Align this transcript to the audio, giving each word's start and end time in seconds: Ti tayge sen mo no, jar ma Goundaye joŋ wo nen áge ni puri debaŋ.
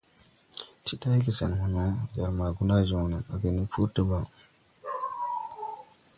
Ti 0.85 0.93
tayge 1.01 1.31
sen 1.39 1.51
mo 1.59 1.67
no, 1.75 1.85
jar 2.15 2.31
ma 2.37 2.45
Goundaye 2.55 2.83
joŋ 2.89 2.99
wo 3.03 3.07
nen 3.09 3.23
áge 3.33 3.49
ni 3.51 3.63
puri 3.71 3.91
debaŋ. 3.95 4.23